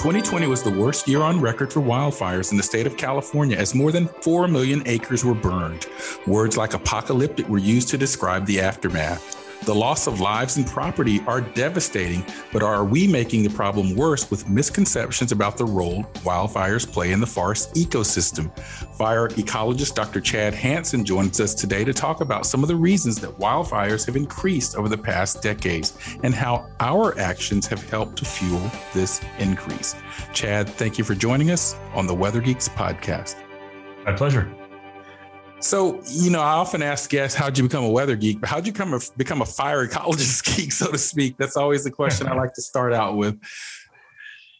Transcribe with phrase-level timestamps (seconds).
[0.00, 3.74] 2020 was the worst year on record for wildfires in the state of California as
[3.74, 5.88] more than 4 million acres were burned.
[6.26, 9.39] Words like apocalyptic were used to describe the aftermath.
[9.64, 14.30] The loss of lives and property are devastating, but are we making the problem worse
[14.30, 18.50] with misconceptions about the role wildfires play in the forest ecosystem?
[18.96, 20.20] Fire ecologist Dr.
[20.20, 24.16] Chad Hanson joins us today to talk about some of the reasons that wildfires have
[24.16, 29.94] increased over the past decades and how our actions have helped to fuel this increase.
[30.32, 33.36] Chad, thank you for joining us on the Weather Geeks podcast.
[34.04, 34.50] My pleasure.
[35.60, 38.40] So, you know, I often ask guests, how'd you become a weather geek?
[38.40, 41.36] But how'd you come a, become a fire ecologist geek, so to speak?
[41.36, 43.38] That's always the question I like to start out with.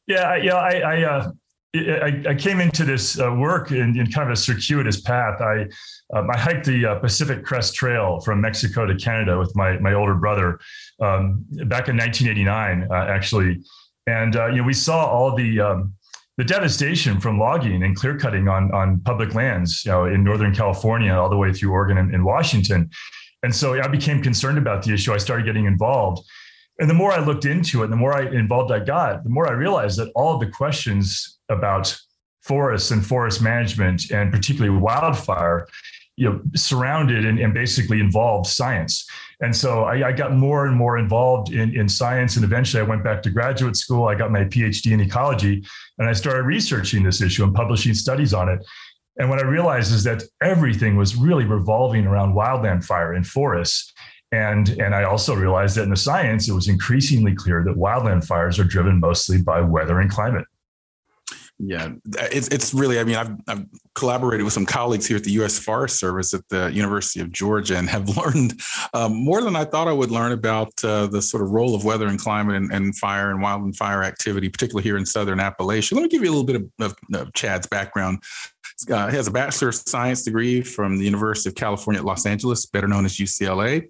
[0.06, 1.32] Yeah, yeah, I, I, uh,
[1.74, 5.40] I, I came into this uh, work in, in, kind of a circuitous path.
[5.40, 5.66] I,
[6.12, 9.92] um, I hiked the uh, Pacific Crest Trail from Mexico to Canada with my my
[9.92, 10.58] older brother
[11.00, 13.62] um, back in 1989, uh, actually,
[14.08, 15.94] and uh, you know we saw all the um,
[16.40, 20.54] the devastation from logging and clear cutting on, on public lands, you know, in Northern
[20.54, 22.88] California, all the way through Oregon and, and Washington.
[23.42, 25.12] And so I became concerned about the issue.
[25.12, 26.26] I started getting involved.
[26.78, 29.50] And the more I looked into it, the more I involved I got, the more
[29.50, 31.94] I realized that all of the questions about
[32.40, 35.68] forests and forest management and particularly wildfire
[36.20, 39.08] you know surrounded and, and basically involved science.
[39.40, 42.86] And so I, I, got more and more involved in, in science and eventually i
[42.86, 44.06] went back to graduate school.
[44.06, 45.64] I got my phd in ecology
[45.98, 48.60] and i started researching this issue and publishing studies on it.
[49.16, 53.90] And what i realized is that everything was really revolving around wildland fire in forests.
[54.30, 58.24] And, and I also realized that in the science, it was increasingly clear that wildland
[58.24, 60.46] fires are driven mostly by weather and climate.
[61.62, 62.98] Yeah, it's it's really.
[62.98, 65.58] I mean, I've, I've collaborated with some colleagues here at the U.S.
[65.58, 68.58] Forest Service at the University of Georgia, and have learned
[68.94, 71.84] um, more than I thought I would learn about uh, the sort of role of
[71.84, 75.92] weather and climate and, and, fire and wildland fire activity, particularly here in Southern Appalachia.
[75.92, 78.22] Let me give you a little bit of, of, of Chad's background.
[78.90, 82.24] Uh, he has a bachelor of science degree from the University of California at Los
[82.24, 83.84] Angeles, better known as UCLA,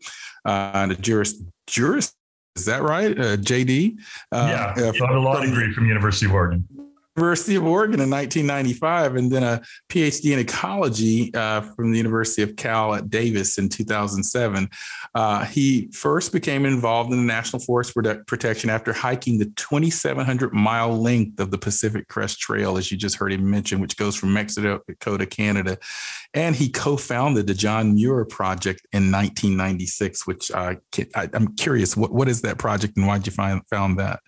[0.44, 2.16] uh, and a juris juris.
[2.56, 3.94] Is that right, uh, JD?
[4.32, 6.66] Uh, yeah, uh, a law degree from University of Oregon.
[7.16, 12.42] University of Oregon in 1995, and then a PhD in ecology uh, from the University
[12.42, 14.68] of Cal at Davis in 2007.
[15.14, 17.94] Uh, he first became involved in the National Forest
[18.26, 23.16] Protection after hiking the 2,700 mile length of the Pacific Crest Trail, as you just
[23.16, 25.78] heard him mention, which goes from Mexico to Canada.
[26.32, 30.76] And he co founded the John Muir Project in 1996, which uh,
[31.16, 34.20] I, am curious, what, what is that project and why did you find found that?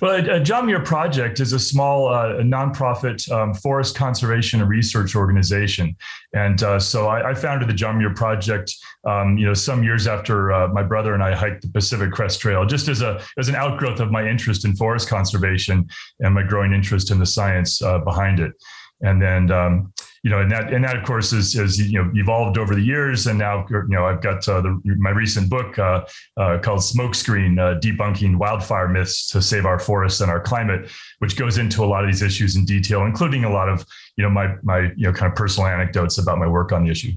[0.00, 5.14] Well, a John Muir Project is a small uh, nonprofit um, forest conservation and research
[5.14, 5.96] organization,
[6.34, 8.74] and uh, so I, I, founded the John Muir Project.
[9.04, 12.40] Um, you know, some years after uh, my brother and I hiked the Pacific Crest
[12.40, 15.88] Trail, just as a as an outgrowth of my interest in forest conservation
[16.20, 18.52] and my growing interest in the science uh, behind it.
[19.00, 22.10] And then um, you know, and that and that of course is is you know
[22.14, 25.76] evolved over the years, and now you know I've got uh, the, my recent book
[25.78, 26.04] uh,
[26.36, 31.36] uh, called Smokescreen: uh, Debunking Wildfire Myths to Save Our Forests and Our Climate, which
[31.36, 33.84] goes into a lot of these issues in detail, including a lot of
[34.16, 36.90] you know my my you know kind of personal anecdotes about my work on the
[36.90, 37.12] issue.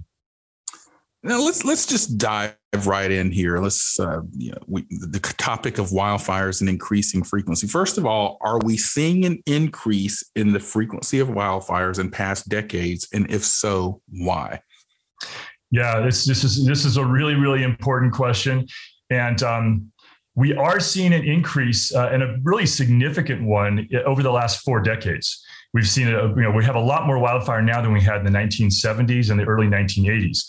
[1.21, 3.59] Now let's let's just dive right in here.
[3.59, 7.67] Let's uh, you know we, the topic of wildfires and increasing frequency.
[7.67, 12.49] First of all, are we seeing an increase in the frequency of wildfires in past
[12.49, 14.61] decades, and if so, why?
[15.71, 18.67] Yeah, this this is this is a really really important question,
[19.09, 19.91] and um,
[20.35, 24.81] we are seeing an increase uh, and a really significant one over the last four
[24.81, 25.43] decades.
[25.73, 26.11] We've seen it.
[26.11, 29.29] You know, we have a lot more wildfire now than we had in the 1970s
[29.29, 30.45] and the early 1980s.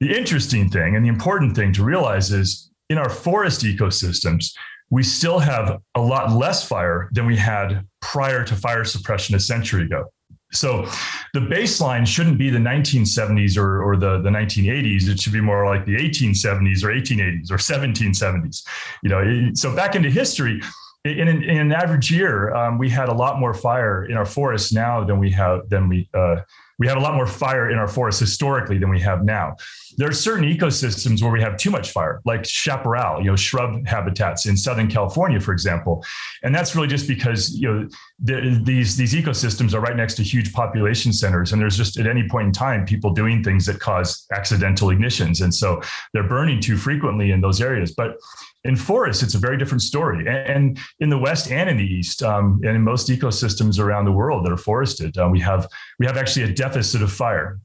[0.00, 4.52] The interesting thing and the important thing to realize is in our forest ecosystems,
[4.90, 9.40] we still have a lot less fire than we had prior to fire suppression a
[9.40, 10.06] century ago.
[10.52, 10.84] So
[11.32, 15.08] the baseline shouldn't be the 1970s or, or the, the 1980s.
[15.08, 18.62] It should be more like the 1870s or 1880s or 1770s.
[19.04, 20.60] You know, so back into history,
[21.04, 24.26] in an, in an average year, um, we had a lot more fire in our
[24.26, 26.36] forests now than we have than we uh,
[26.78, 29.54] we have a lot more fire in our forests historically than we have now.
[29.98, 33.86] There are certain ecosystems where we have too much fire, like chaparral, you know, shrub
[33.86, 36.04] habitats in Southern California, for example,
[36.42, 37.88] and that's really just because you know
[38.22, 42.06] the, these these ecosystems are right next to huge population centers, and there's just at
[42.06, 45.80] any point in time people doing things that cause accidental ignitions, and so
[46.12, 47.92] they're burning too frequently in those areas.
[47.92, 48.16] But
[48.64, 50.26] in forests, it's a very different story.
[50.28, 54.12] And in the West and in the East, um, and in most ecosystems around the
[54.12, 55.66] world that are forested, uh, we have
[55.98, 57.58] we have actually a deficit of fire.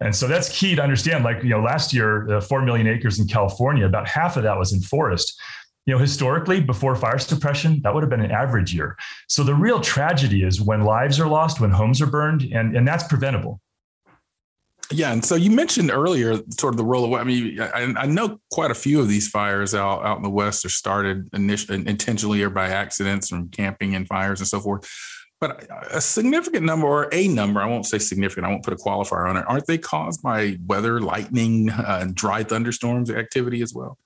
[0.00, 1.24] And so that's key to understand.
[1.24, 4.58] Like you know, last year, uh, four million acres in California, about half of that
[4.58, 5.40] was in forest.
[5.86, 8.96] You know, historically, before fire suppression, that would have been an average year.
[9.28, 12.86] So the real tragedy is when lives are lost, when homes are burned, and and
[12.86, 13.60] that's preventable.
[14.90, 17.12] Yeah, and so you mentioned earlier sort of the role of.
[17.20, 20.30] I mean, I, I, know quite a few of these fires out out in the
[20.30, 24.88] West are started initially, intentionally or by accidents from camping and fires and so forth.
[25.40, 28.46] But a significant number, or a number, I won't say significant.
[28.46, 29.44] I won't put a qualifier on it.
[29.48, 33.98] Aren't they caused by weather, lightning, uh, dry thunderstorms activity as well?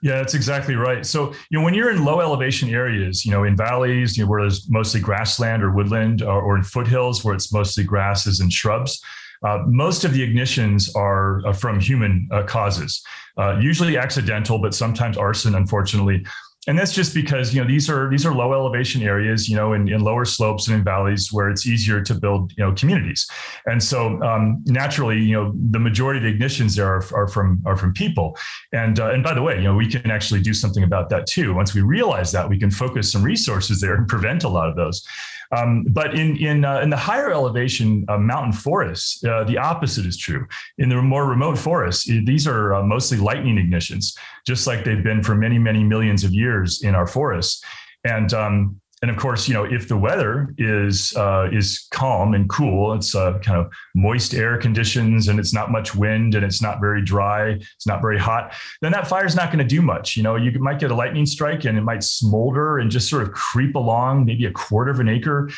[0.00, 1.04] Yeah, that's exactly right.
[1.04, 4.30] So, you know, when you're in low elevation areas, you know, in valleys, you know,
[4.30, 8.52] where there's mostly grassland or woodland, or, or in foothills where it's mostly grasses and
[8.52, 9.02] shrubs,
[9.44, 13.02] uh, most of the ignitions are uh, from human uh, causes,
[13.38, 16.24] uh, usually accidental, but sometimes arson, unfortunately.
[16.66, 19.72] And that's just because you know these are these are low elevation areas, you know,
[19.72, 23.26] in, in lower slopes and in valleys where it's easier to build you know communities.
[23.64, 27.62] And so um, naturally, you know, the majority of the ignitions there are, are from
[27.64, 28.36] are from people.
[28.72, 31.26] And uh, and by the way, you know, we can actually do something about that
[31.26, 31.54] too.
[31.54, 34.76] Once we realize that, we can focus some resources there and prevent a lot of
[34.76, 35.06] those.
[35.56, 40.04] Um, but in in uh, in the higher elevation uh, mountain forests, uh, the opposite
[40.06, 40.46] is true.
[40.76, 44.16] In the more remote forests, these are uh, mostly lightning ignitions,
[44.46, 47.64] just like they've been for many many millions of years in our forests.
[48.04, 52.48] And um, and of course, you know, if the weather is uh, is calm and
[52.48, 56.60] cool, it's uh, kind of moist air conditions, and it's not much wind, and it's
[56.60, 60.16] not very dry, it's not very hot, then that fire's not going to do much.
[60.16, 63.22] You know, you might get a lightning strike, and it might smolder and just sort
[63.22, 65.48] of creep along, maybe a quarter of an acre.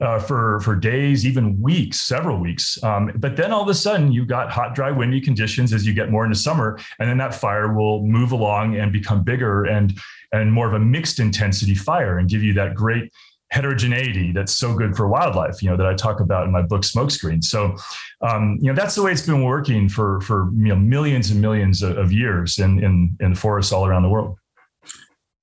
[0.00, 2.82] Uh, for for days, even weeks, several weeks.
[2.82, 5.92] Um, but then all of a sudden, you got hot, dry, windy conditions as you
[5.92, 9.98] get more into summer, and then that fire will move along and become bigger and
[10.32, 13.12] and more of a mixed intensity fire and give you that great
[13.50, 16.82] heterogeneity that's so good for wildlife, you know, that I talk about in my book
[16.82, 17.42] Smokescreen.
[17.42, 17.76] So,
[18.20, 21.40] um, you know, that's the way it's been working for for you know millions and
[21.40, 24.38] millions of, of years in in in forests all around the world.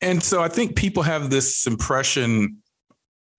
[0.01, 2.57] And so I think people have this impression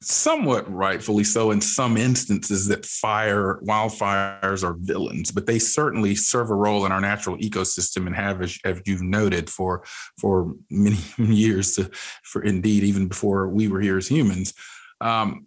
[0.00, 6.50] somewhat rightfully so in some instances that fire wildfires are villains but they certainly serve
[6.50, 9.82] a role in our natural ecosystem and have as, as you've noted for
[10.16, 11.90] for many years to,
[12.22, 14.54] for indeed even before we were here as humans.
[15.00, 15.46] Um,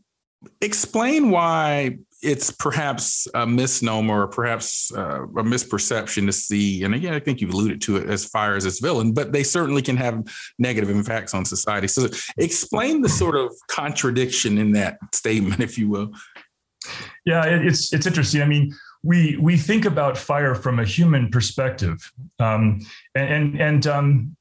[0.59, 7.13] explain why it's perhaps a misnomer or perhaps uh, a misperception to see, and again,
[7.13, 9.97] I think you've alluded to it as fire as its villain, but they certainly can
[9.97, 10.23] have
[10.59, 11.87] negative impacts on society.
[11.87, 12.07] So
[12.37, 16.11] explain the sort of contradiction in that statement, if you will.
[17.25, 18.41] Yeah, it's it's interesting.
[18.41, 22.79] I mean, we we think about fire from a human perspective, um,
[23.15, 24.35] and and, and um,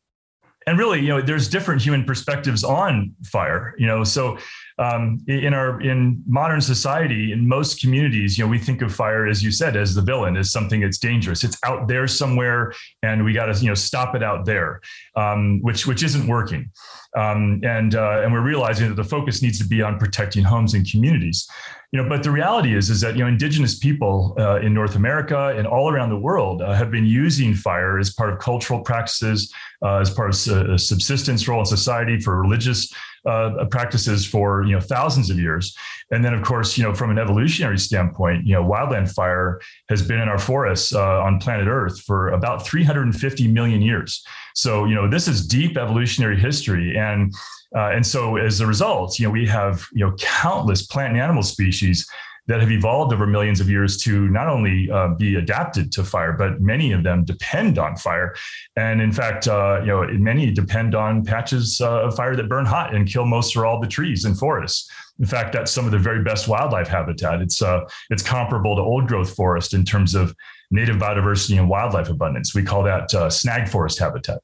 [0.67, 3.75] and really, you know, there's different human perspectives on fire.
[3.79, 4.39] You know, so
[4.81, 9.27] um, in our in modern society, in most communities, you know, we think of fire,
[9.27, 11.45] as you said, as the villain, as something that's dangerous.
[11.45, 12.73] It's out there somewhere,
[13.03, 14.81] and we got to you know stop it out there,
[15.17, 16.71] um, which which isn't working.
[17.17, 20.75] Um, and uh, and we're realizing that the focus needs to be on protecting homes
[20.75, 21.49] and communities.
[21.93, 24.95] You know but the reality is is that you know indigenous people uh, in north
[24.95, 28.79] america and all around the world uh, have been using fire as part of cultural
[28.79, 29.53] practices
[29.85, 32.95] uh, as part of a subsistence role in society for religious
[33.27, 35.77] uh, practices for you know thousands of years.
[36.11, 40.03] And then of course you know from an evolutionary standpoint you know wildland fire has
[40.03, 44.25] been in our forests uh, on planet earth for about 350 million years
[44.61, 47.35] so you know this is deep evolutionary history and
[47.77, 51.23] uh, and so as a result, you know, we have, you know, countless plant and
[51.23, 52.09] animal species
[52.49, 56.33] that have evolved over millions of years to not only uh, be adapted to fire,
[56.33, 58.35] but many of them depend on fire.
[58.75, 62.67] And in fact, uh, you know, many depend on patches uh, of fire that burn
[62.67, 64.91] hot and kill most or all the trees and forests.
[65.21, 67.41] In fact, that's some of the very best wildlife habitat.
[67.41, 70.35] It's uh, it's comparable to old growth forest in terms of
[70.73, 72.53] native biodiversity and wildlife abundance.
[72.53, 74.41] We call that uh, snag forest habitat.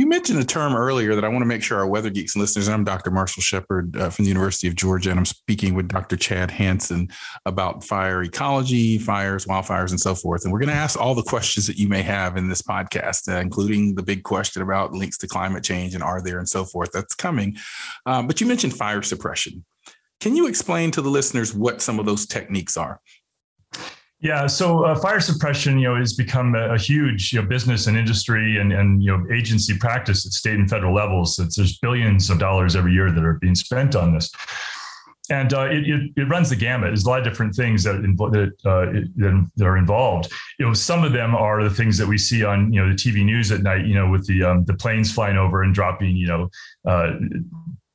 [0.00, 2.40] You mentioned a term earlier that I want to make sure our Weather Geeks and
[2.40, 2.70] listeners.
[2.70, 3.10] I'm Dr.
[3.10, 6.16] Marshall Shepard uh, from the University of Georgia, and I'm speaking with Dr.
[6.16, 7.10] Chad Hanson
[7.44, 10.44] about fire ecology, fires, wildfires, and so forth.
[10.44, 13.30] And we're going to ask all the questions that you may have in this podcast,
[13.30, 16.64] uh, including the big question about links to climate change and are there and so
[16.64, 16.92] forth.
[16.94, 17.58] That's coming.
[18.06, 19.66] Um, but you mentioned fire suppression.
[20.18, 23.02] Can you explain to the listeners what some of those techniques are?
[24.22, 27.86] Yeah, so uh, fire suppression, you know, has become a, a, huge you know, business
[27.86, 31.38] and industry and, and you know agency practice at state and federal levels.
[31.38, 34.30] It's, there's billions of dollars every year that are being spent on this,
[35.30, 36.90] and uh, it, it, it, runs the gamut.
[36.90, 40.30] There's a lot of different things that that, uh, that are involved.
[40.58, 42.96] You know, some of them are the things that we see on you know the
[42.96, 43.86] TV news at night.
[43.86, 46.50] You know, with the um, the planes flying over and dropping you know
[46.86, 47.12] uh,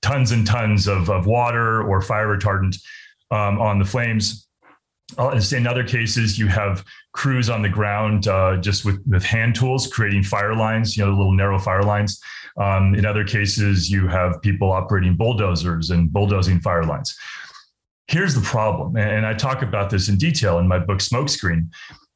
[0.02, 2.78] tons and tons of, of water or fire retardant
[3.30, 4.45] um, on the flames
[5.54, 6.84] in other cases, you have
[7.14, 11.12] crews on the ground uh, just with, with hand tools creating fire lines, you know,
[11.12, 12.20] little narrow fire lines.
[12.58, 17.16] Um, in other cases, you have people operating bulldozers and bulldozing fire lines.
[18.08, 21.70] Here's the problem, and I talk about this in detail in my book Smokescreen,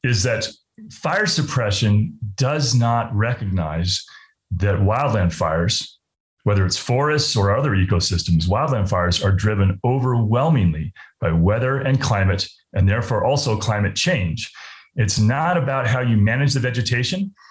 [0.04, 0.48] is that
[0.92, 4.06] fire suppression does not recognize
[4.52, 6.00] that wildland fires
[6.44, 12.48] whether it's forests or other ecosystems, wildland fires are driven overwhelmingly by weather and climate,
[12.74, 14.52] and therefore also climate change.
[14.96, 17.34] It's not about how you manage the vegetation.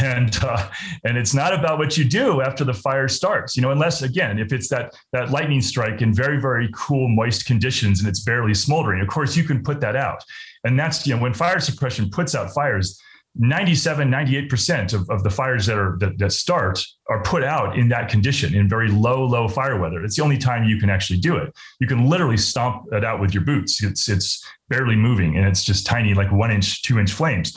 [0.00, 0.70] And uh,
[1.04, 3.70] and it's not about what you do after the fire starts, you know.
[3.70, 8.08] Unless again, if it's that that lightning strike in very very cool moist conditions and
[8.08, 10.24] it's barely smoldering, of course you can put that out.
[10.64, 12.98] And that's you know when fire suppression puts out fires,
[13.36, 17.88] 97 98% of, of the fires that are that, that start are put out in
[17.88, 20.04] that condition in very low low fire weather.
[20.04, 21.52] It's the only time you can actually do it.
[21.80, 23.82] You can literally stomp it out with your boots.
[23.82, 27.56] It's it's barely moving and it's just tiny like one inch two inch flames.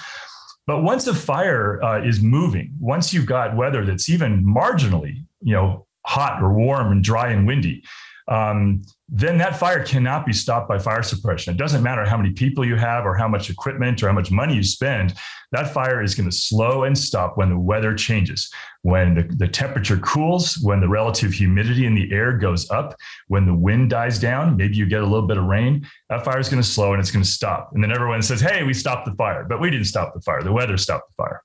[0.66, 5.54] But once a fire uh, is moving once you've got weather that's even marginally you
[5.54, 7.84] know hot or warm and dry and windy
[8.28, 11.54] um, then that fire cannot be stopped by fire suppression.
[11.54, 14.32] It doesn't matter how many people you have or how much equipment or how much
[14.32, 15.14] money you spend.
[15.54, 19.48] That fire is going to slow and stop when the weather changes, when the, the
[19.48, 24.20] temperature cools, when the relative humidity in the air goes up, when the wind dies
[24.20, 26.92] down, maybe you get a little bit of rain, that fire is going to slow
[26.92, 27.70] and it's going to stop.
[27.74, 29.46] And then everyone says, hey, we stopped the fire.
[29.48, 30.44] But we didn't stop the fire.
[30.44, 31.44] The weather stopped the fire.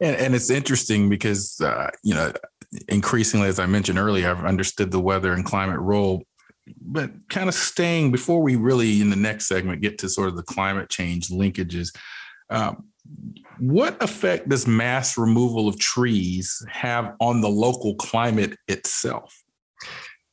[0.00, 2.32] And, and it's interesting because, uh, you know,
[2.88, 6.24] increasingly, as I mentioned earlier, I've understood the weather and climate role.
[6.80, 10.36] But kind of staying before we really in the next segment get to sort of
[10.36, 11.94] the climate change linkages,
[12.50, 12.84] um,
[13.58, 19.42] what effect does mass removal of trees have on the local climate itself?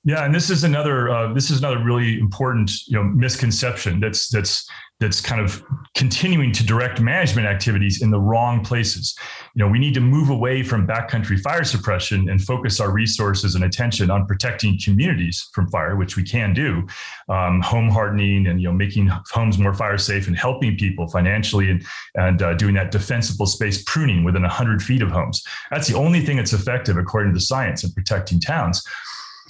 [0.03, 4.29] Yeah, and this is another uh, this is another really important you know misconception that's
[4.29, 4.67] that's
[5.00, 5.63] that's kind of
[5.96, 9.18] continuing to direct management activities in the wrong places.
[9.56, 13.56] You know, we need to move away from backcountry fire suppression and focus our resources
[13.56, 16.86] and attention on protecting communities from fire, which we can do,
[17.29, 21.72] um, home hardening and you know making homes more fire safe and helping people financially
[21.72, 25.44] and and uh, doing that defensible space pruning within 100 feet of homes.
[25.72, 28.84] That's the only thing that's effective according to the science in protecting towns.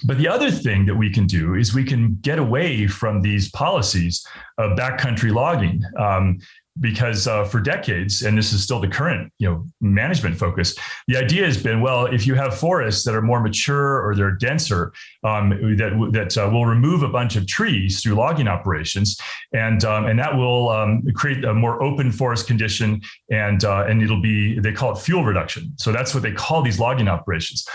[0.06, 3.50] But the other thing that we can do is we can get away from these
[3.52, 4.26] policies
[4.58, 5.82] of backcountry logging.
[5.98, 6.40] Um,
[6.80, 10.76] because uh, for decades, and this is still the current, you know, management focus.
[11.08, 14.32] The idea has been, well, if you have forests that are more mature or they're
[14.32, 19.20] denser, um, that that uh, will remove a bunch of trees through logging operations,
[19.54, 24.02] and um, and that will um, create a more open forest condition, and uh, and
[24.02, 25.74] it'll be they call it fuel reduction.
[25.78, 27.68] So that's what they call these logging operations.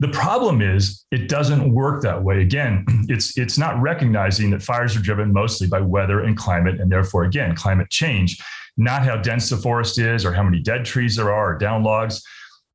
[0.00, 2.40] The problem is it doesn't work that way.
[2.40, 6.90] Again, it's it's not recognizing that fires are driven mostly by weather and climate, and
[6.90, 8.40] therefore, again, climate change,
[8.76, 11.82] not how dense the forest is or how many dead trees there are or down
[11.82, 12.22] logs.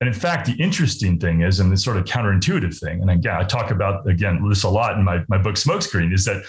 [0.02, 3.38] And in fact, the interesting thing is, and the sort of counterintuitive thing, and again,
[3.38, 6.44] I talk about again this a lot in my, my book Smokescreen, is that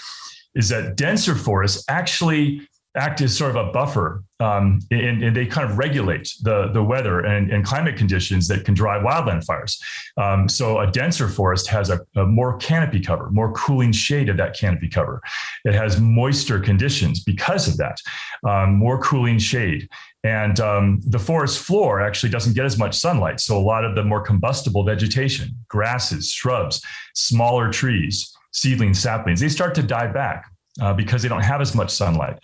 [0.56, 2.66] is that denser forests actually
[2.96, 6.82] act as sort of a buffer um, and, and, they kind of regulate the, the
[6.82, 9.80] weather and, and, climate conditions that can drive wildland fires.
[10.16, 14.36] Um, so a denser forest has a, a, more canopy cover, more cooling shade of
[14.36, 15.20] that canopy cover.
[15.64, 17.98] It has moister conditions because of that,
[18.46, 19.88] um, more cooling shade.
[20.24, 23.40] And um, the forest floor actually doesn't get as much sunlight.
[23.40, 26.82] So a lot of the more combustible vegetation, grasses, shrubs,
[27.14, 30.50] smaller trees, seedlings, saplings, they start to die back.
[30.80, 32.36] Uh, because they don't have as much sunlight.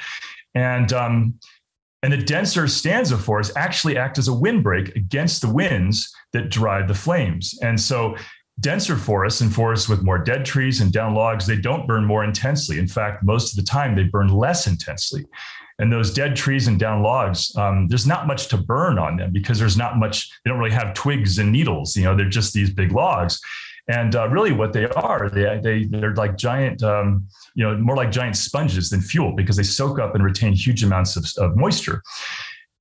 [0.54, 1.35] And um,
[2.02, 6.88] and the denser stanza forests actually act as a windbreak against the winds that drive
[6.88, 7.59] the flames.
[7.62, 8.16] And so
[8.61, 12.25] denser forests and forests with more dead trees and down logs, they don't burn more
[12.25, 12.78] intensely.
[12.78, 15.25] In fact, most of the time they burn less intensely.
[15.78, 19.33] And those dead trees and down logs, um, there's not much to burn on them
[19.33, 21.97] because there's not much, they don't really have twigs and needles.
[21.97, 23.40] You know, they're just these big logs.
[23.90, 27.97] And uh, really, what they are, they, they they're like giant, um, you know, more
[27.97, 31.56] like giant sponges than fuel because they soak up and retain huge amounts of, of
[31.56, 32.00] moisture.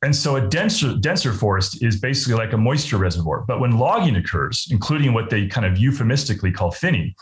[0.04, 3.44] And so a denser, denser forest is basically like a moisture reservoir.
[3.48, 7.16] But when logging occurs, including what they kind of euphemistically call thinning,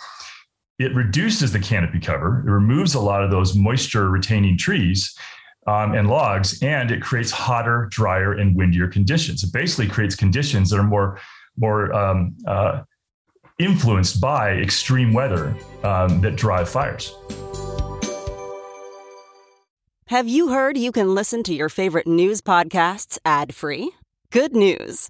[0.80, 2.44] it reduces the canopy cover.
[2.46, 5.18] It removes a lot of those moisture retaining trees
[5.66, 9.44] um, and logs, and it creates hotter, drier, and windier conditions.
[9.44, 11.20] It basically creates conditions that are more,
[11.58, 12.82] more um, uh,
[13.60, 17.16] influenced by extreme weather um, that drive fires.
[20.08, 23.92] Have you heard you can listen to your favorite news podcasts ad free?
[24.32, 25.10] Good news!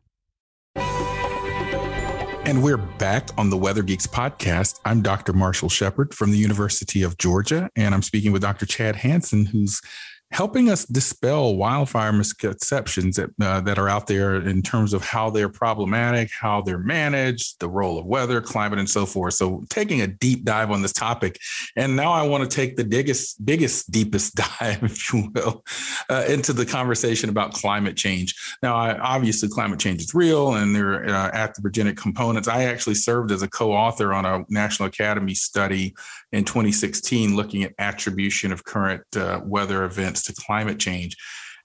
[2.51, 4.81] And we're back on the Weather Geeks podcast.
[4.83, 5.31] I'm Dr.
[5.31, 8.65] Marshall Shepard from the University of Georgia, and I'm speaking with Dr.
[8.65, 9.81] Chad Hanson, who's
[10.31, 15.29] helping us dispel wildfire misconceptions that uh, that are out there in terms of how
[15.29, 19.33] they're problematic, how they're managed, the role of weather, climate, and so forth.
[19.33, 21.39] So, taking a deep dive on this topic,
[21.75, 25.63] and now I want to take the biggest, biggest, deepest dive, if you will,
[26.09, 28.35] uh, into the conversation about climate change.
[28.63, 32.47] Now, I, obviously, climate change is real, and there are uh, anthropogenic components.
[32.47, 35.93] I actually served as a co-author on a National Academy study
[36.31, 41.15] in 2016 looking at attribution of current uh, weather events to climate change.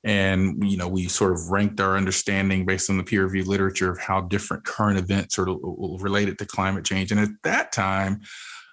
[0.04, 3.90] And you know we sort of ranked our understanding based on the peer reviewed literature
[3.90, 7.10] of how different current events are related to climate change.
[7.10, 8.20] And at that time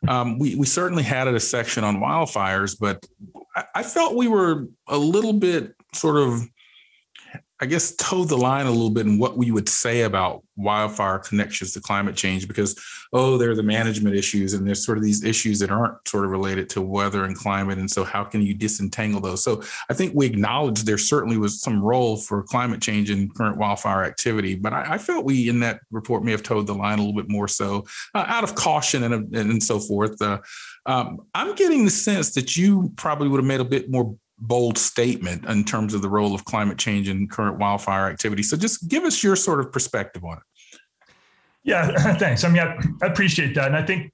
[0.07, 3.05] um, we, we certainly had a section on wildfires but
[3.55, 6.41] I, I felt we were a little bit sort of
[7.61, 11.19] I guess, toe the line a little bit in what we would say about wildfire
[11.19, 12.77] connections to climate change because,
[13.13, 16.25] oh, there are the management issues and there's sort of these issues that aren't sort
[16.25, 17.77] of related to weather and climate.
[17.77, 19.43] And so, how can you disentangle those?
[19.43, 23.57] So, I think we acknowledge there certainly was some role for climate change in current
[23.57, 26.99] wildfire activity, but I, I felt we in that report may have toed the line
[26.99, 30.21] a little bit more so uh, out of caution and, and so forth.
[30.21, 30.39] Uh,
[30.85, 34.17] um, I'm getting the sense that you probably would have made a bit more
[34.47, 38.43] bold statement in terms of the role of climate change in current wildfire activity.
[38.43, 40.43] So just give us your sort of perspective on it.
[41.63, 42.43] Yeah, thanks.
[42.43, 42.61] I mean,
[43.01, 43.67] I, appreciate that.
[43.67, 44.11] And I think,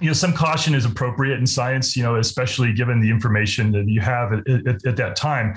[0.00, 3.88] you know, some caution is appropriate in science, you know, especially given the information that
[3.88, 5.56] you have at, at, at that time.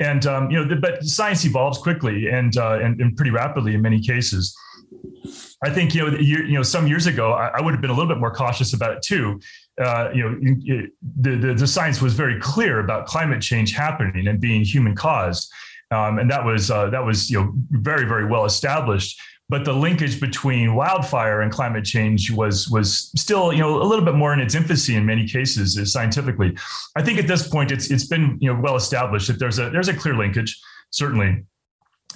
[0.00, 3.82] And, um, you know, but science evolves quickly and, uh, and, and pretty rapidly in
[3.82, 4.56] many cases.
[5.62, 7.90] I think you know you, you know some years ago I, I, would have been
[7.90, 9.40] a little bit more cautious about it too.
[9.80, 10.86] Uh, you know
[11.20, 15.50] the, the, the science was very clear about climate change happening and being human caused,
[15.90, 19.20] um, and that was uh, that was you know very very well established.
[19.48, 24.04] But the linkage between wildfire and climate change was was still you know a little
[24.04, 26.56] bit more in its infancy in many cases uh, scientifically.
[26.96, 29.70] I think at this point it's it's been you know well established that there's a
[29.70, 31.44] there's a clear linkage certainly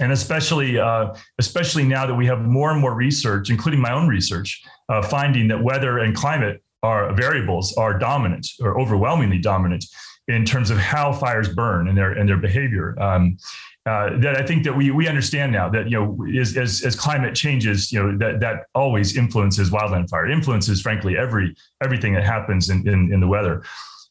[0.00, 4.08] and especially uh, especially now that we have more and more research, including my own
[4.08, 9.84] research, uh, finding that weather and climate are variables are dominant or overwhelmingly dominant
[10.28, 12.94] in terms of how fires burn and their and their behavior.
[13.00, 13.38] Um,
[13.86, 16.94] uh, that I think that we we understand now that you know as, as, as
[16.94, 22.24] climate changes, you know that that always influences wildland fire, influences frankly every everything that
[22.24, 23.62] happens in, in, in the weather,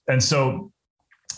[0.08, 0.72] and so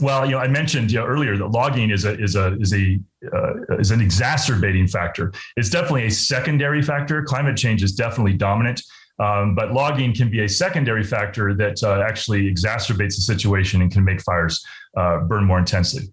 [0.02, 2.74] well, you know, I mentioned you know, earlier that logging is a is a is
[2.74, 3.00] a
[3.34, 5.32] uh, is an exacerbating factor.
[5.56, 7.24] It's definitely a secondary factor.
[7.24, 8.82] Climate change is definitely dominant,
[9.20, 13.92] um, but logging can be a secondary factor that uh, actually exacerbates the situation and
[13.92, 14.66] can make fires
[14.98, 16.04] uh, burn more intensely.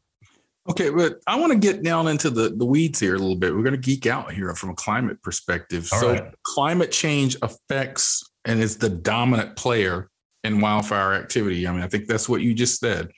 [0.71, 3.53] Okay, but I want to get down into the, the weeds here a little bit.
[3.53, 5.89] We're going to geek out here from a climate perspective.
[5.93, 6.35] All so, right.
[6.45, 10.09] climate change affects and is the dominant player
[10.45, 11.67] in wildfire activity.
[11.67, 13.11] I mean, I think that's what you just said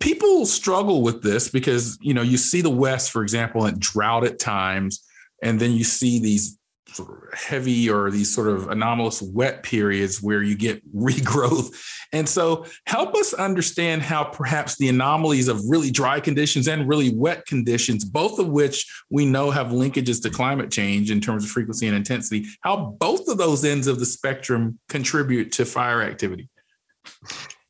[0.00, 4.24] people struggle with this because you know you see the west for example in drought
[4.24, 5.04] at times
[5.42, 6.58] and then you see these
[6.94, 11.74] sort of heavy or these sort of anomalous wet periods where you get regrowth
[12.12, 17.12] and so help us understand how perhaps the anomalies of really dry conditions and really
[17.14, 21.50] wet conditions both of which we know have linkages to climate change in terms of
[21.50, 26.48] frequency and intensity how both of those ends of the spectrum contribute to fire activity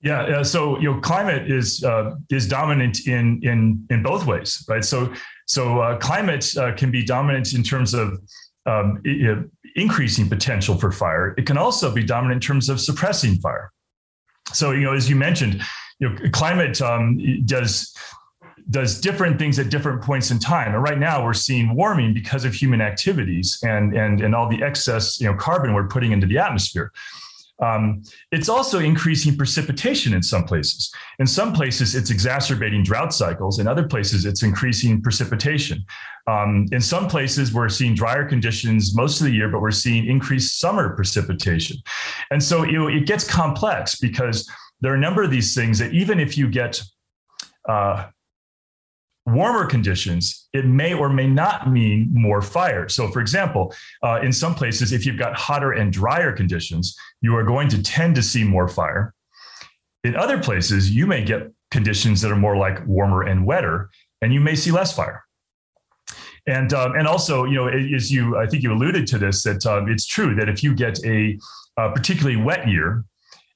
[0.04, 4.62] Yeah, uh, so you know, climate is uh, is dominant in in in both ways,
[4.68, 4.84] right?
[4.84, 5.10] So
[5.46, 8.18] so uh, climate uh, can be dominant in terms of
[8.66, 9.03] um,
[9.77, 11.35] increasing potential for fire.
[11.37, 13.72] It can also be dominant in terms of suppressing fire.
[14.53, 15.62] So you know, as you mentioned,
[15.98, 17.94] you know, climate um, does
[18.70, 20.74] does different things at different points in time.
[20.74, 24.62] And right now, we're seeing warming because of human activities and and and all the
[24.62, 26.92] excess you know carbon we're putting into the atmosphere.
[27.62, 30.92] Um, it's also increasing precipitation in some places.
[31.18, 33.58] In some places, it's exacerbating drought cycles.
[33.58, 35.84] In other places, it's increasing precipitation.
[36.26, 40.06] Um, in some places, we're seeing drier conditions most of the year, but we're seeing
[40.06, 41.76] increased summer precipitation.
[42.30, 45.78] And so you know, it gets complex because there are a number of these things
[45.78, 46.82] that even if you get
[47.68, 48.08] uh,
[49.26, 52.88] warmer conditions, it may or may not mean more fire.
[52.88, 57.34] So, for example, uh, in some places, if you've got hotter and drier conditions, you
[57.37, 59.14] are going to tend to see more fire.
[60.02, 63.88] In other places, you may get conditions that are more like warmer and wetter,
[64.20, 65.24] and you may see less fire.
[66.46, 69.64] And um, and also, you know, as you I think you alluded to this, that
[69.64, 71.38] um, it's true that if you get a,
[71.78, 73.04] a particularly wet year,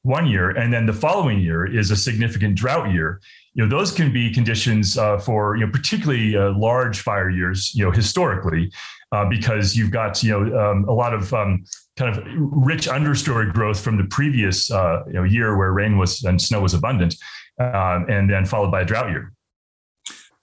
[0.02, 3.20] one year, and then the following year is a significant drought year,
[3.58, 7.74] you know those can be conditions uh, for you know particularly uh, large fire years
[7.74, 8.72] you know historically
[9.10, 11.64] uh, because you've got you know um, a lot of um,
[11.96, 16.22] kind of rich understory growth from the previous uh, you know year where rain was
[16.22, 17.16] and snow was abundant
[17.58, 19.32] um, and then followed by a drought year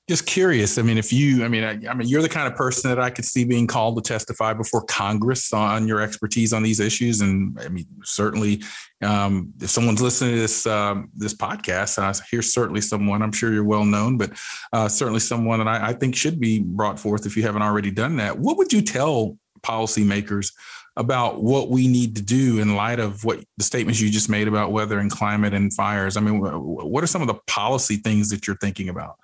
[0.08, 0.78] just curious.
[0.78, 3.00] I mean, if you, I mean, I, I, mean, you're the kind of person that
[3.00, 7.22] I could see being called to testify before Congress on your expertise on these issues.
[7.22, 8.62] And I mean, certainly,
[9.02, 13.32] um, if someone's listening to this um, this podcast, and I hear certainly someone, I'm
[13.32, 14.32] sure you're well known, but
[14.72, 17.90] uh, certainly someone that I, I think should be brought forth if you haven't already
[17.90, 18.38] done that.
[18.38, 20.54] What would you tell policymakers
[20.98, 24.48] about what we need to do in light of what the statements you just made
[24.48, 26.16] about weather and climate and fires?
[26.16, 29.16] I mean, what are some of the policy things that you're thinking about?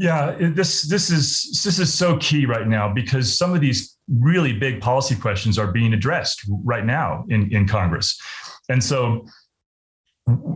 [0.00, 4.52] Yeah, this this is this is so key right now because some of these really
[4.52, 8.16] big policy questions are being addressed right now in, in Congress.
[8.68, 9.26] And so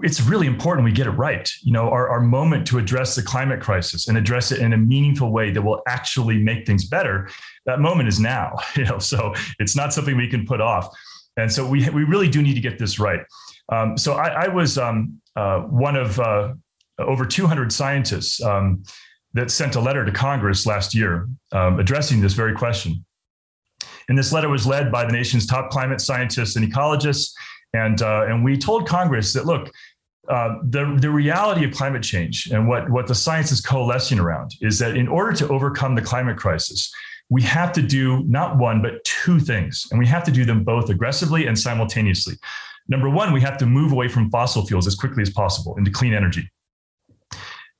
[0.02, 1.50] it's really important we get it right.
[1.62, 4.76] You know, our, our moment to address the climate crisis and address it in a
[4.76, 7.28] meaningful way that will actually make things better,
[7.66, 8.56] that moment is now.
[8.76, 10.88] You know, so it's not something we can put off.
[11.36, 13.20] And so we we really do need to get this right.
[13.70, 16.54] Um, so I, I was um, uh, one of uh,
[16.98, 18.84] over 200 scientists um,
[19.34, 23.04] that sent a letter to Congress last year um, addressing this very question.
[24.08, 27.32] And this letter was led by the nation's top climate scientists and ecologists.
[27.72, 29.70] And, uh, and we told Congress that, look,
[30.28, 34.54] uh, the, the reality of climate change and what, what the science is coalescing around
[34.60, 36.92] is that in order to overcome the climate crisis,
[37.28, 39.86] we have to do not one, but two things.
[39.90, 42.34] And we have to do them both aggressively and simultaneously.
[42.88, 45.90] Number one, we have to move away from fossil fuels as quickly as possible into
[45.90, 46.50] clean energy.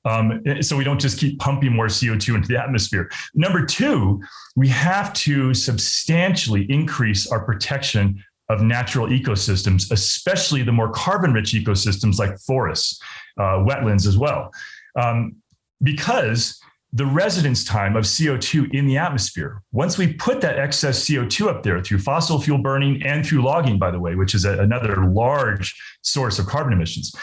[0.05, 3.09] Um, so we don't just keep pumping more CO2 into the atmosphere.
[3.33, 4.21] Number two,
[4.55, 11.53] we have to substantially increase our protection of natural ecosystems, especially the more carbon rich
[11.53, 13.01] ecosystems like forests,
[13.37, 14.51] uh, wetlands as well.
[14.99, 15.37] Um,
[15.81, 16.59] because
[16.95, 21.63] the residence time of CO2 in the atmosphere, once we put that excess CO2 up
[21.63, 25.09] there through fossil fuel burning and through logging, by the way, which is a, another
[25.09, 27.15] large source of carbon emissions,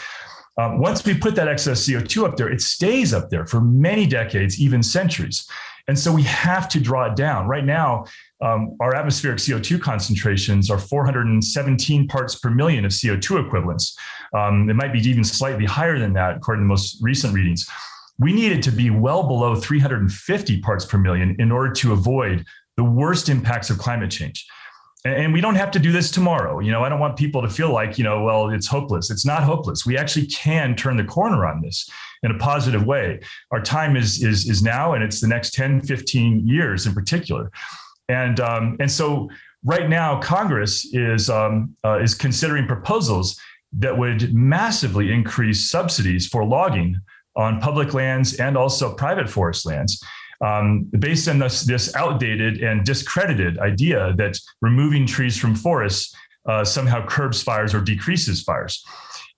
[0.57, 4.05] um, once we put that excess CO2 up there, it stays up there for many
[4.05, 5.47] decades, even centuries.
[5.87, 7.47] And so we have to draw it down.
[7.47, 8.05] Right now,
[8.41, 13.97] um, our atmospheric CO2 concentrations are 417 parts per million of CO2 equivalents.
[14.33, 17.67] Um, it might be even slightly higher than that, according to most recent readings.
[18.19, 22.45] We need it to be well below 350 parts per million in order to avoid
[22.77, 24.45] the worst impacts of climate change
[25.03, 26.59] and we don't have to do this tomorrow.
[26.59, 29.09] You know i don't want people to feel like you know well it's hopeless.
[29.09, 29.85] It's not hopeless.
[29.85, 31.89] We actually can turn the corner on this
[32.23, 33.19] in a positive way.
[33.51, 37.51] Our time is is is now and it's the next 10 15 years in particular.
[38.09, 39.29] And um, and so
[39.63, 43.39] right now congress is um, uh, is considering proposals
[43.73, 46.99] that would massively increase subsidies for logging
[47.35, 50.03] on public lands and also private forest lands
[50.41, 56.63] um, based on this, this outdated and discredited idea that removing trees from forests uh,
[56.63, 58.83] somehow curbs fires or decreases fires.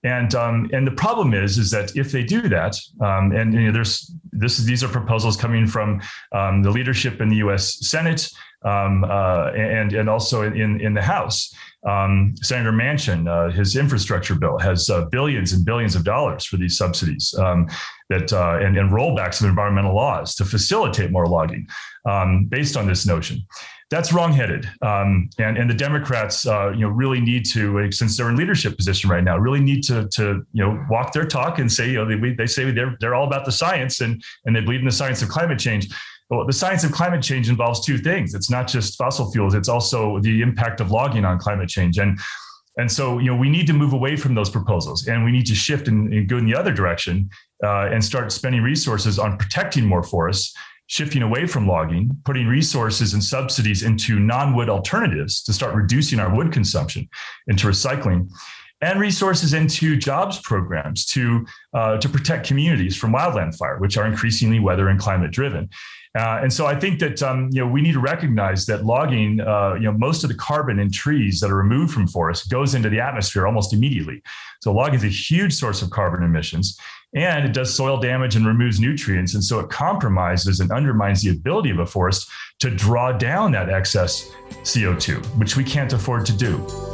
[0.04, 3.66] And um, and the problem is is that if they do that, um, and you
[3.66, 7.88] know, there's this these are proposals coming from um, the leadership in the U.S.
[7.88, 8.30] Senate
[8.64, 11.54] um, uh, and and also in in the House.
[11.86, 16.56] Um, Senator Manchin, uh, his infrastructure bill has uh, billions and billions of dollars for
[16.56, 17.68] these subsidies um,
[18.08, 21.66] that uh, and, and rollbacks of environmental laws to facilitate more logging
[22.48, 23.44] based on this notion
[23.90, 24.68] that's wrongheaded.
[24.82, 28.76] Um, and and the Democrats, uh, you know, really need to, since they're in leadership
[28.76, 32.04] position right now, really need to to you know walk their talk and say, you
[32.04, 34.86] know, they, they say they're they're all about the science and and they believe in
[34.86, 35.88] the science of climate change.
[36.30, 38.34] Well, the science of climate change involves two things.
[38.34, 41.98] It's not just fossil fuels; it's also the impact of logging on climate change.
[41.98, 42.18] And
[42.76, 45.46] and so, you know, we need to move away from those proposals, and we need
[45.46, 47.30] to shift and, and go in the other direction
[47.62, 50.54] uh, and start spending resources on protecting more forests
[50.86, 56.20] shifting away from logging, putting resources and subsidies into non wood alternatives to start reducing
[56.20, 57.08] our wood consumption,
[57.46, 58.30] into recycling,
[58.80, 64.06] and resources into jobs programs to, uh, to protect communities from wildland fire, which are
[64.06, 65.68] increasingly weather and climate driven.
[66.16, 69.40] Uh, and so I think that um, you know we need to recognize that logging,
[69.40, 72.74] uh, you know, most of the carbon in trees that are removed from forests goes
[72.74, 74.22] into the atmosphere almost immediately.
[74.60, 76.78] So logging is a huge source of carbon emissions
[77.14, 79.34] and it does soil damage and removes nutrients.
[79.34, 83.70] And so it compromises and undermines the ability of a forest to draw down that
[83.70, 84.30] excess
[84.62, 86.93] CO2, which we can't afford to do.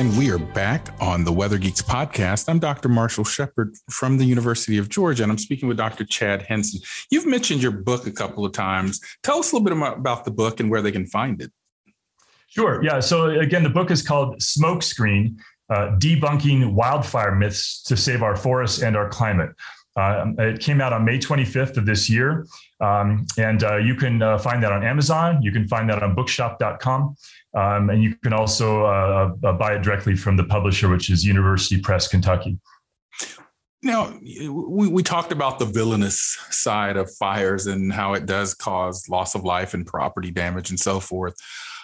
[0.00, 2.48] And we are back on the Weather Geeks podcast.
[2.48, 2.88] I'm Dr.
[2.88, 6.06] Marshall Shepard from the University of Georgia, and I'm speaking with Dr.
[6.06, 6.80] Chad Hanson.
[7.10, 8.98] You've mentioned your book a couple of times.
[9.22, 11.52] Tell us a little bit about the book and where they can find it.
[12.48, 12.82] Sure.
[12.82, 13.00] Yeah.
[13.00, 15.36] So, again, the book is called Smokescreen
[15.68, 19.50] uh, Debunking Wildfire Myths to Save Our Forests and Our Climate.
[19.96, 22.46] Uh, it came out on May 25th of this year.
[22.80, 25.42] Um, and uh, you can uh, find that on Amazon.
[25.42, 27.16] You can find that on bookshop.com.
[27.54, 31.24] Um, and you can also uh, uh, buy it directly from the publisher, which is
[31.24, 32.58] University Press Kentucky.
[33.82, 39.08] Now, we, we talked about the villainous side of fires and how it does cause
[39.08, 41.34] loss of life and property damage and so forth.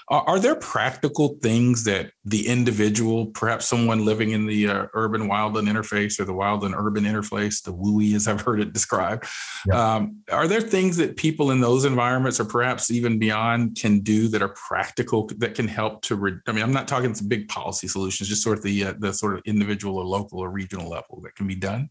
[0.08, 5.68] Are there practical things that the individual, perhaps someone living in the uh, urban wildland
[5.68, 9.26] interface or the wildland urban interface, the WUI as I've heard it described,
[9.66, 9.96] yeah.
[9.96, 14.28] um, are there things that people in those environments or perhaps even beyond can do
[14.28, 16.14] that are practical that can help to?
[16.14, 18.94] Re- I mean, I'm not talking some big policy solutions, just sort of the uh,
[18.98, 21.88] the sort of individual or local or regional level that can be done.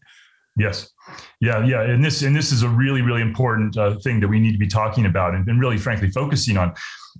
[0.58, 0.90] Yes,
[1.42, 4.40] yeah, yeah, and this and this is a really really important uh, thing that we
[4.40, 6.72] need to be talking about and, and really, frankly, focusing on.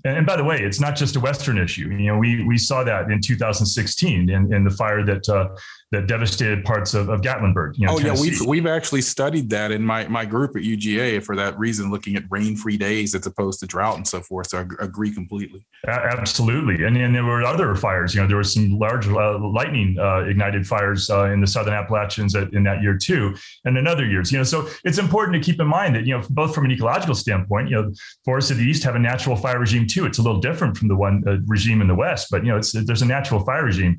[0.04, 1.88] And, by the way, it's not just a Western issue.
[1.88, 5.48] You know, we we saw that in 2016 in, in the fire that uh,
[5.92, 7.78] that devastated parts of, of Gatlinburg.
[7.78, 8.30] You know, oh Tennessee.
[8.30, 11.90] yeah, we've we've actually studied that in my my group at UGA for that reason,
[11.90, 14.48] looking at rain free days as opposed to drought and so forth.
[14.48, 15.64] So I agree completely.
[15.86, 18.14] Absolutely, and and there were other fires.
[18.14, 21.74] You know, there were some large uh, lightning uh, ignited fires uh, in the Southern
[21.74, 24.32] Appalachians in that year too, and in other years.
[24.32, 26.72] You know, so it's important to keep in mind that you know both from an
[26.72, 27.92] ecological standpoint, you know,
[28.24, 30.04] forests of the east have a natural fire regime too.
[30.04, 32.58] It's a little different from the one uh, regime in the west, but you know,
[32.58, 33.98] it's there's a natural fire regime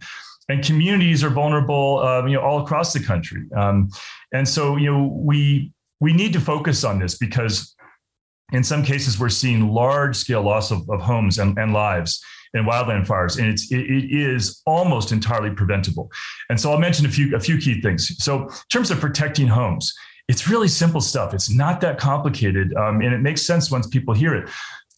[0.49, 3.45] and communities are vulnerable, uh, you know, all across the country.
[3.55, 3.89] Um,
[4.33, 7.75] and so, you know, we we need to focus on this because
[8.53, 12.63] in some cases we're seeing large scale loss of, of homes and, and lives in
[12.63, 16.09] wildland fires, and it's it, it is almost entirely preventable.
[16.49, 18.11] And so I'll mention a few a few key things.
[18.23, 19.93] So in terms of protecting homes,
[20.29, 21.33] it's really simple stuff.
[21.33, 24.49] It's not that complicated, um, and it makes sense once people hear it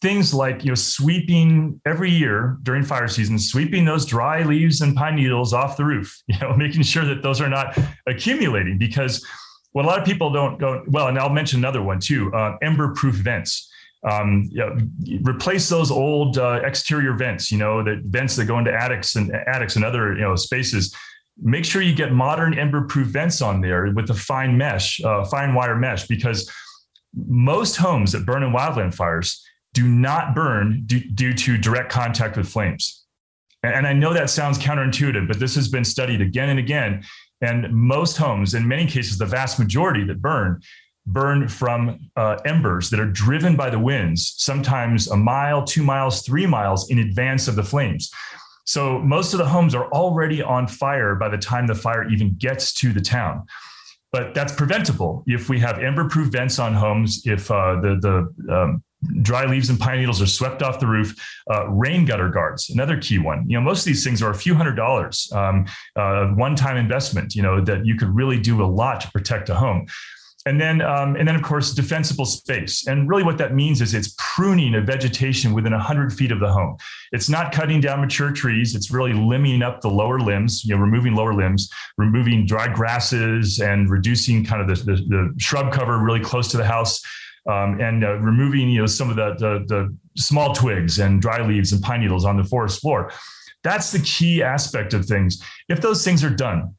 [0.02, 4.96] things like you know sweeping every year during fire season sweeping those dry leaves and
[4.96, 9.26] pine needles off the roof you know making sure that those are not accumulating because
[9.72, 12.58] what a lot of people don't go well and i'll mention another one too uh,
[12.62, 13.68] ember proof vents.
[14.10, 14.78] Um, you know,
[15.24, 19.30] replace those old uh, exterior vents you know the vents that go into attics and
[19.36, 20.96] attics and other you know spaces.
[21.42, 25.26] Make sure you get modern ember proof vents on there with the fine mesh uh,
[25.26, 26.50] fine wire mesh because
[27.14, 32.38] most homes that burn in wildland fires do not burn due, due to direct contact
[32.38, 33.06] with flames.
[33.64, 37.04] And I know that sounds counterintuitive, but this has been studied again and again.
[37.42, 40.62] And most homes, in many cases, the vast majority that burn,
[41.06, 46.22] burn from uh, embers that are driven by the winds, sometimes a mile, two miles,
[46.22, 48.12] three miles in advance of the flames.
[48.66, 52.36] So most of the homes are already on fire by the time the fire even
[52.36, 53.46] gets to the town.
[54.12, 57.26] But that's preventable if we have ember-proof vents on homes.
[57.26, 58.84] If uh, the the um,
[59.22, 61.16] dry leaves and pine needles are swept off the roof.
[61.50, 63.50] Uh, rain gutter guards, another key one.
[63.50, 67.36] You know, most of these things are a few hundred dollars, um, uh, one-time investment.
[67.36, 69.88] You know that you could really do a lot to protect a home.
[70.46, 72.88] and then um, and then of course defensible space.
[72.88, 76.52] And really, what that means is it's pruning of vegetation within hundred feet of the
[76.52, 76.78] home.
[77.12, 78.76] It's not cutting down mature trees.
[78.76, 80.64] It's really limbing up the lower limbs.
[80.64, 85.34] You know, removing lower limbs, removing dry grasses, and reducing kind of the, the, the
[85.38, 87.02] shrub cover really close to the house.
[87.50, 91.46] Um, and uh, removing you know some of the, the, the small twigs and dry
[91.46, 93.12] leaves and pine needles on the forest floor.
[93.64, 95.44] That's the key aspect of things.
[95.68, 96.76] If those things are done,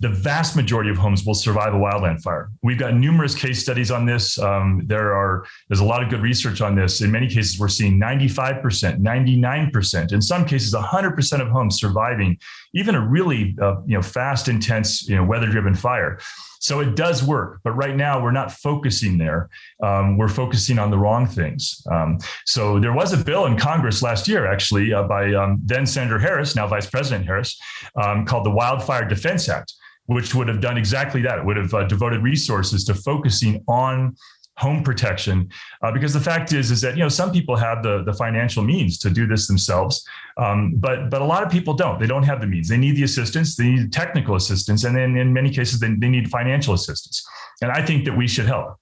[0.00, 2.50] the vast majority of homes will survive a wildland fire.
[2.62, 4.38] We've got numerous case studies on this.
[4.38, 7.00] Um, there are there's a lot of good research on this.
[7.00, 12.38] In many cases, we're seeing 95%, 99%, in some cases, 100% of homes surviving
[12.74, 16.18] even a really uh, you know fast, intense, you know weather-driven fire.
[16.66, 19.48] So it does work, but right now we're not focusing there.
[19.80, 21.80] Um, we're focusing on the wrong things.
[21.88, 25.86] Um, so there was a bill in Congress last year, actually, uh, by um, then
[25.86, 27.56] Senator Harris, now Vice President Harris,
[27.94, 29.74] um, called the Wildfire Defense Act
[30.08, 31.40] which would have done exactly that.
[31.40, 34.14] It would have uh, devoted resources to focusing on
[34.58, 35.48] home protection
[35.82, 38.62] uh, because the fact is is that you know some people have the the financial
[38.62, 40.06] means to do this themselves
[40.38, 41.98] um, but but a lot of people don't.
[41.98, 42.68] They don't have the means.
[42.68, 46.08] They need the assistance they need technical assistance and then in many cases they, they
[46.08, 47.26] need financial assistance.
[47.62, 48.76] And i think that we should help.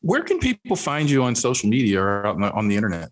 [0.00, 3.10] Where can people find you on social media or on the, on the internet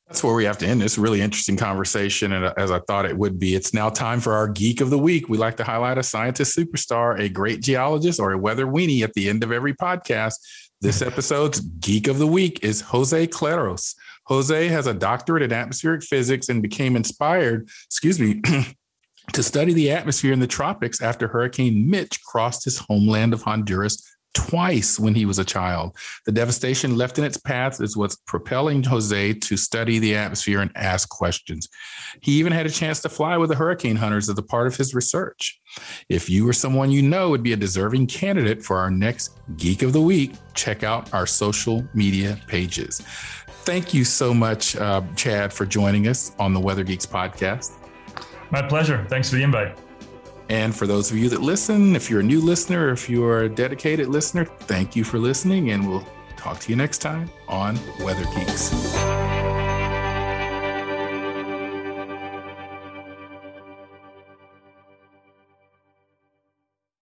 [0.08, 2.32] That's where we have to end this really interesting conversation.
[2.32, 4.88] And uh, as I thought it would be, it's now time for our geek of
[4.88, 5.28] the week.
[5.28, 9.12] We like to highlight a scientist superstar, a great geologist, or a weather weenie at
[9.12, 10.36] the end of every podcast.
[10.80, 13.94] This episode's geek of the week is Jose Claros.
[14.28, 18.40] Jose has a doctorate in atmospheric physics and became inspired, excuse me,
[19.34, 24.02] to study the atmosphere in the tropics after Hurricane Mitch crossed his homeland of Honduras
[24.38, 25.96] twice when he was a child.
[26.24, 30.70] The devastation left in its path is what's propelling Jose to study the atmosphere and
[30.76, 31.68] ask questions.
[32.22, 34.76] He even had a chance to fly with the hurricane hunters as a part of
[34.76, 35.60] his research.
[36.08, 39.82] If you or someone you know would be a deserving candidate for our next Geek
[39.82, 43.00] of the Week, check out our social media pages.
[43.64, 47.72] Thank you so much, uh, Chad, for joining us on the Weather Geeks podcast.
[48.50, 49.04] My pleasure.
[49.08, 49.76] Thanks for the invite.
[50.48, 53.42] And for those of you that listen, if you're a new listener, if you are
[53.42, 55.70] a dedicated listener, thank you for listening.
[55.70, 56.06] And we'll
[56.36, 59.27] talk to you next time on Weather Geeks.